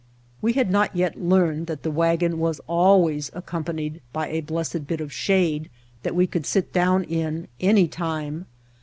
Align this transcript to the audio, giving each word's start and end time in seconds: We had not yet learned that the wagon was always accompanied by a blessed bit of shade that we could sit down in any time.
We 0.41 0.53
had 0.53 0.71
not 0.71 0.95
yet 0.95 1.21
learned 1.21 1.67
that 1.67 1.83
the 1.83 1.91
wagon 1.91 2.39
was 2.39 2.59
always 2.65 3.29
accompanied 3.35 4.01
by 4.11 4.29
a 4.29 4.41
blessed 4.41 4.87
bit 4.87 4.99
of 4.99 5.13
shade 5.13 5.69
that 6.01 6.15
we 6.15 6.25
could 6.25 6.47
sit 6.47 6.73
down 6.73 7.03
in 7.03 7.47
any 7.61 7.87
time. 7.87 8.47